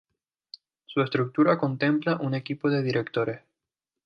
Su 0.87 1.01
estructura 1.03 1.59
contempla 1.59 2.15
un 2.19 2.33
equipo 2.33 2.71
de 2.71 2.81
directores. 2.81 3.41